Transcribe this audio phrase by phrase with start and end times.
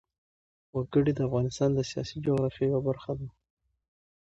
[0.75, 3.27] وګړي د افغانستان د سیاسي جغرافیه یوه برخه ده.